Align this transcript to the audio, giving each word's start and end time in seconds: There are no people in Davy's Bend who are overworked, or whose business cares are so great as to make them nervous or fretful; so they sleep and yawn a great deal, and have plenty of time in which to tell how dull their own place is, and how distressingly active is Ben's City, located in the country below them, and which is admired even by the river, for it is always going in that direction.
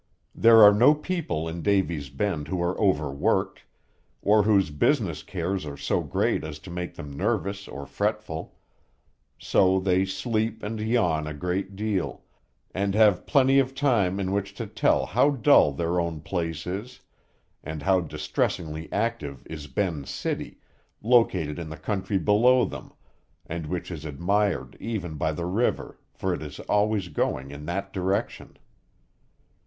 There 0.33 0.63
are 0.63 0.73
no 0.73 0.95
people 0.95 1.47
in 1.47 1.61
Davy's 1.61 2.09
Bend 2.09 2.47
who 2.47 2.59
are 2.59 2.75
overworked, 2.79 3.61
or 4.23 4.41
whose 4.41 4.71
business 4.71 5.21
cares 5.21 5.63
are 5.63 5.77
so 5.77 6.01
great 6.01 6.43
as 6.43 6.57
to 6.61 6.71
make 6.71 6.95
them 6.95 7.15
nervous 7.15 7.67
or 7.67 7.85
fretful; 7.85 8.55
so 9.37 9.79
they 9.79 10.05
sleep 10.05 10.63
and 10.63 10.79
yawn 10.79 11.27
a 11.27 11.35
great 11.35 11.75
deal, 11.75 12.23
and 12.73 12.95
have 12.95 13.27
plenty 13.27 13.59
of 13.59 13.75
time 13.75 14.19
in 14.19 14.31
which 14.31 14.55
to 14.55 14.65
tell 14.65 15.05
how 15.05 15.29
dull 15.29 15.71
their 15.71 15.99
own 15.99 16.19
place 16.21 16.65
is, 16.65 17.01
and 17.63 17.83
how 17.83 17.99
distressingly 17.99 18.91
active 18.91 19.43
is 19.45 19.67
Ben's 19.67 20.09
City, 20.09 20.57
located 21.03 21.59
in 21.59 21.69
the 21.69 21.77
country 21.77 22.17
below 22.17 22.65
them, 22.65 22.91
and 23.45 23.67
which 23.67 23.91
is 23.91 24.03
admired 24.03 24.75
even 24.79 25.13
by 25.13 25.31
the 25.31 25.45
river, 25.45 25.99
for 26.11 26.33
it 26.33 26.41
is 26.41 26.59
always 26.61 27.09
going 27.09 27.51
in 27.51 27.67
that 27.67 27.93
direction. 27.93 28.57